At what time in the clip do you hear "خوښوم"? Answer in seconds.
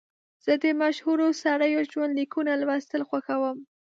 3.09-3.57